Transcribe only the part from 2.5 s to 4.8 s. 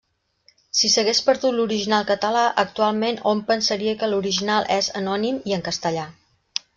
actualment hom pensaria que l'original